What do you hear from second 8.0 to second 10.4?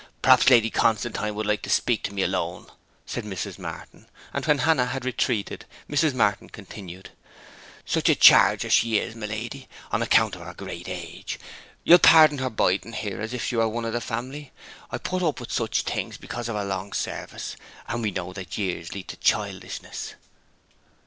a charge as she is, my lady, on account